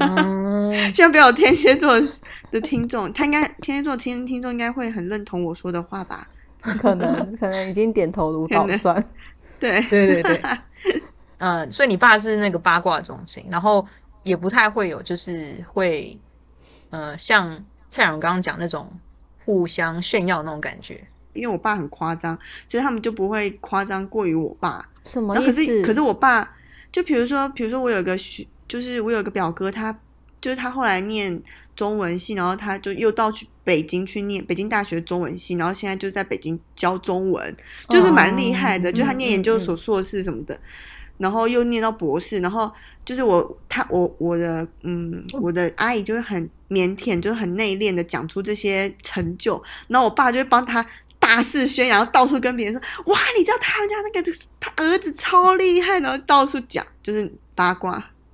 [0.00, 2.00] 哦， 希望不要有天蝎座
[2.50, 6.26] 的听众，他应该天蝎座听听众应该会很认同我说的话吧？
[6.80, 9.04] 可能可能已经点头如捣蒜。
[9.60, 10.42] 对对对对，
[11.38, 13.86] 呃，所以你爸是那个八卦中心，然后
[14.22, 16.18] 也不太会有就是会，
[16.88, 18.90] 呃，像蔡荣刚刚讲那种
[19.44, 21.06] 互相炫耀那种感觉。
[21.36, 24.84] 因为我爸很夸张，所以他们就不会夸张过于我爸。
[25.04, 25.52] 什么然后可？
[25.52, 26.56] 是可是我爸，
[26.90, 29.96] 就比如说，比如说我有个学，就是我有个表哥，他
[30.40, 31.40] 就是他后来念
[31.76, 37.56] 中文系，然后他就又到去北京去念北京大学中文系，然后现在就在北京教中文，
[37.88, 40.58] 就是蛮厉害的，哦就他念研究所、硕士什么的，
[41.18, 42.68] 然后又念到博士，然后
[43.04, 50.84] 就是我他我我的嗯我的阿姨就会很腼腆，就是很内敛的讲出这些成就，然后我爸就会帮他。
[51.26, 52.80] 大肆宣扬，到处跟别人说
[53.12, 57.92] ：“哇，你知道他们家那个他儿子超厉害，然后到处讲，就是八卦，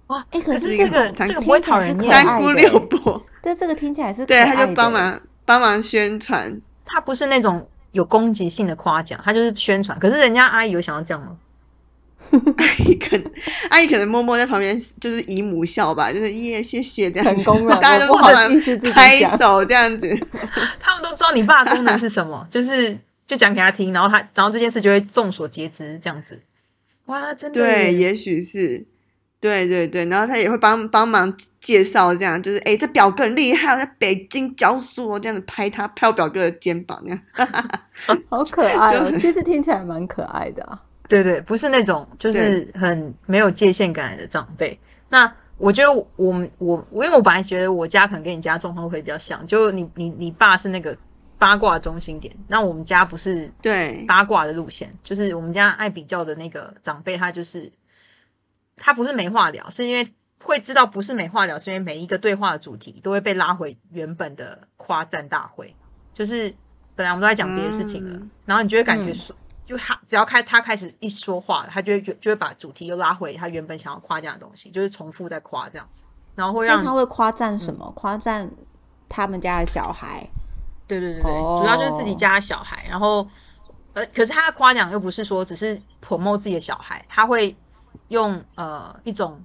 [0.09, 6.61] 哇，哎可可是这个个这个不会讨人厌，三姑六婆，这这个听起来是对，他就帮忙帮忙宣传。
[6.85, 9.99] 他不是那种有攻击性的夸奖，他就是宣传。
[9.99, 11.35] 可是人家阿姨有想要这样吗？
[12.57, 13.33] 阿姨可能
[13.71, 20.09] 阿姨可能默默在旁边就是姨母笑吧，就是耶谢谢这样子，成功了大家都不好突然意思拍手这样子。
[20.81, 26.43] 他们都知道你爸的功能是什么， 就是就讲给他听，然后他然后这件事就会众所皆知，这样子。
[27.07, 28.87] 哇，真的对，也许是，
[29.41, 37.21] 对对对，然后他也会帮帮忙介绍，这样就是哎，这表哥很厉害，我在北京教书哦，这样子拍他拍我表哥的肩膀，那样。
[38.31, 40.81] 好可爱哦其实听起来蛮可爱的啊。
[41.13, 44.79] 对对，不是那种就是很没有界限感的长辈。
[45.11, 50.97] 那我觉得我们我我因为我本来觉得我家可能跟你家状况会比较像，就你你你爸是那个
[51.37, 57.71] 八卦中心点，那我们家不是对，八卦的路线，就是我们家爱比较的那个长辈，他就是
[58.77, 60.09] 他不是没话聊，是因为
[60.43, 65.77] 会知道不是没话聊，是因为每一个对话的主题都会被拉回原本的夸赞大会，
[66.15, 66.55] 就是
[66.97, 69.15] 本来我们都在讲别的事情了，嗯然后你就会感觉嗯。
[69.15, 75.89] 说，就他只要开他开始一说话，他就会就就会把主题又拉回他原本想要夸奖的东西，就是重复在夸这样，
[76.35, 77.91] 然后会让他会夸赞什么？
[77.95, 78.51] 夸赞
[79.09, 80.27] 他们家的小孩。
[80.89, 83.27] 对对对对，哦主要就是自己家的小孩，然后
[83.95, 87.57] 呃，可是他的夸奖又不是说只是 promote 自己的小孩，他会
[88.09, 89.43] 用呃一种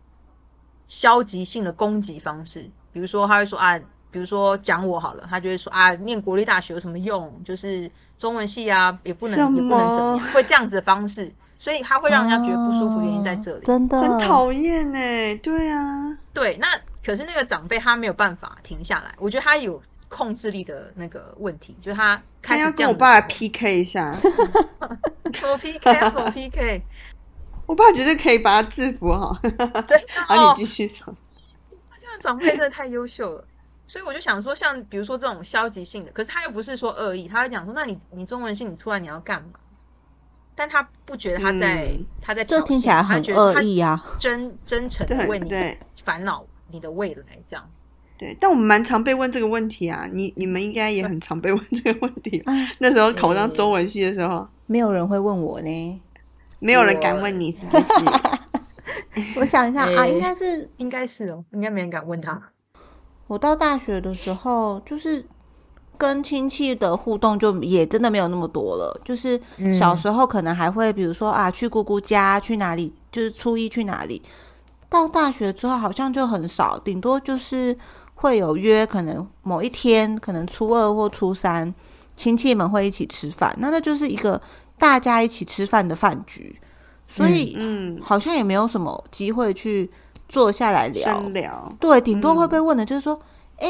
[0.85, 7.31] 消极性的攻击方式，比如说他会说啊，比如说讲我好了，他就会说啊，念国立大学有什么用？
[7.43, 13.59] 就是中文系啊，也不能也不能怎么么样，会这样子的方式，所以他会让人家觉得不舒服，原因在这里。
[13.59, 16.67] 哦真的很讨厌哎，对啊，对，那
[17.05, 24.15] 可是那个长辈他没有办法停下来，我觉得他有控制力的那个问题，就是他他开始跟我爸 PK 一下，
[25.39, 26.81] 怎么 PK 要怎么 PK？
[27.65, 29.37] 我爸绝对可以把他制服好。
[29.43, 29.57] 真
[29.99, 31.13] 的 好，哦你继，续说。
[31.99, 33.43] 这样长辈真的太优秀了。
[33.87, 39.59] 所以我就想说，像比如说这种消极性的，可是他又不是说恶意，他会讲说，那你你中文系你出来你要干嘛？
[40.53, 44.03] 但他不觉得他在、嗯他在挑起衅，他觉得他恶意啊。
[44.19, 47.69] 真真诚的对为你对烦恼你的未来这样。
[48.17, 52.43] 对，但我们蛮常被问这个问题啊，你你们应该也很常被问这个问题
[52.79, 56.01] 那时候考上中文系的时候，没有人会问我呢。
[56.59, 57.85] 没有人敢问你是不是？
[59.39, 62.41] 我想一下啊，诶应该是应该是哦，应该没人敢问他。
[63.27, 65.23] 我到大学的时候，就是
[65.97, 68.99] 跟亲戚的互动就也真的没有那么多了。
[69.03, 69.39] 就是
[69.77, 74.21] 小时候可能还会，比如说啊，去姑姑家，去哪里，就是初一去哪里。
[74.89, 77.75] 到大学之后好像就很少，顶多就是
[78.15, 81.73] 会有约，可能某一天，可能初二或初三，
[82.15, 84.41] 亲戚们会一起吃饭，那那就是一个
[84.79, 86.57] 大家一起吃饭的饭局，
[87.05, 89.89] 所以嗯，好像也没有什么机会去
[90.27, 91.73] 坐下来聊。
[91.79, 93.19] 对，顶多会被问的就是说，
[93.57, 93.67] 哎、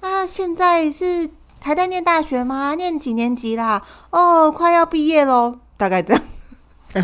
[0.00, 2.74] 啊，现在是还在念大学吗？
[2.74, 3.82] 念几年级啦？
[4.10, 6.22] 哦，快要毕业喽，大概这样。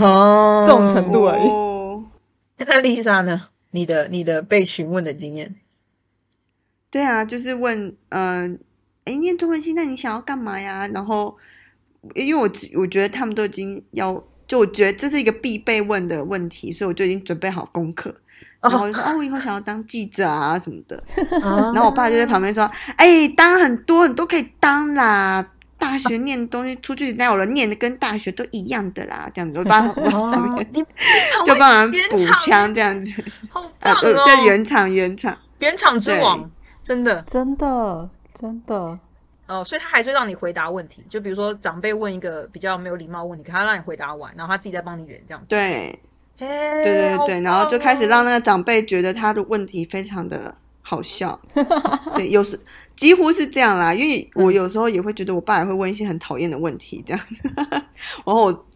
[0.00, 2.04] 哦，这种程度而已哦，
[2.58, 3.48] 那丽莎呢？
[3.70, 5.56] 你的你的被询问的经验？
[6.90, 8.58] 对啊，就是问，嗯、
[9.04, 10.86] 呃，哎，念中文系，那你想要干嘛呀？
[10.88, 11.36] 然后，
[12.14, 12.50] 因为我
[12.80, 18.14] 我觉得他们都已经要，就我觉得这是一个必备问的问题，所以我就已经准备好功课。
[18.60, 21.02] 然后我就说，哦，我以后想要当记者啊什么的。
[21.30, 25.46] 然然后我爸就在旁边说，哎，当很多很多可以当啦。
[25.78, 29.30] 大学念的东西，出去哪有人念的跟大学都一样的啦？
[29.34, 30.82] 这样子，我帮 哦，你
[31.44, 33.12] 就帮人补枪这样子。
[33.50, 34.24] 好 啊，棒哦！
[34.24, 35.36] 对，原厂原厂。
[35.58, 36.50] 原厂之王，
[36.82, 38.08] 真的真的
[38.40, 38.98] 真的，
[39.46, 45.50] 哦，所以他还是会让你回答问题，就比如说长辈问一个比较没有礼貌的问题，可他让你回答完，然后他自己再帮你圆这样子。
[45.50, 45.98] 对，
[46.38, 51.38] 嘿，对对对，好棒然后就开始让哦那个长辈觉得他的问题非常的好笑。
[52.14, 52.58] 对，有时
[52.94, 57.22] 几乎是这样啦，因为我有时候也会觉得我爸也会问一些很讨厌的问题，这样。
[58.24, 58.66] 然后我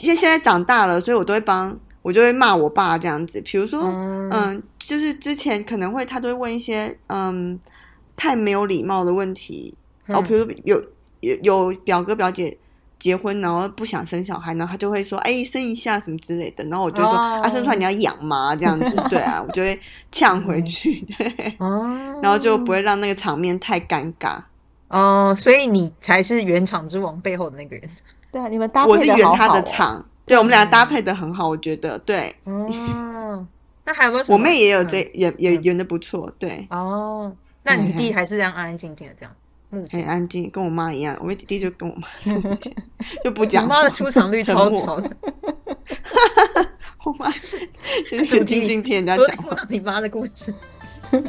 [0.00, 3.40] 因为现在长大了，所以我都会帮我就会骂我爸这样子。
[3.42, 7.58] 比如说，嗯嗯，就是之前可能会他都会问一些嗯
[8.16, 9.74] 太没有礼貌的问题，
[10.06, 10.82] 哦，嗯比如说有
[11.20, 12.56] 有有表哥表姐
[13.00, 18.54] 结婚，然后不想生小孩，然后他就会说，哎，生一下什么之类的，然后我就说，哦啊，生出来你要养吗？
[18.54, 19.80] 这样子，对啊，我就会
[20.12, 24.38] 呛回去，对， 哦，然后就不会让那个场面太尴尬。
[24.88, 27.88] 哦，所以你才是原厂之王背后的那个人。
[28.30, 29.54] 对啊，你们搭我配是圆他的好好哦。
[29.54, 33.46] 的场，对我们俩搭配的很好，我觉得，对哦，
[33.84, 34.24] 那还有没有？
[34.28, 37.32] 我妹也有这嗯也也圆的不错，对，哦，
[37.62, 39.34] 那你弟还是这样安安静静的这样？
[39.70, 42.08] 目很前，安静，跟我妈一样，我妹弟弟就跟我妈
[43.24, 45.16] 就不讲话，我妈的出场率超超高的，
[47.06, 47.58] 我妈就是
[48.04, 49.56] 就是主题里很静静听人家我讲话。
[49.68, 50.52] 你妈的故事。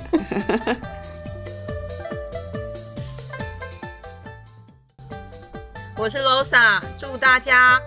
[5.98, 7.80] 我是 Losa，祝大家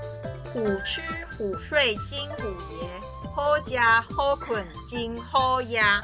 [0.52, 1.00] 虎吃
[1.36, 2.46] 虎睡金虎
[2.80, 2.88] 爷，
[3.34, 6.00] 好家好困金好呀。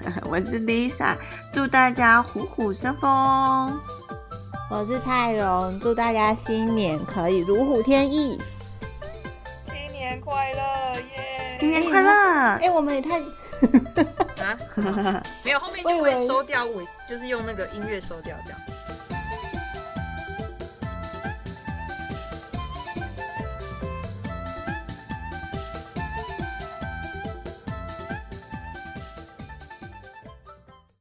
[0.30, 1.16] 我是 Lisa，
[1.52, 3.80] 祝大家虎虎生风。
[4.70, 8.40] 我是泰荣，祝大家新年可以如虎添翼。
[9.64, 11.56] 新年快乐耶！
[11.60, 12.10] 新年快乐！
[12.62, 13.18] 哎、我们也太
[14.44, 14.58] 啊，
[15.44, 18.60] 没有后面就会收掉尾，就是用那个音乐收掉这样。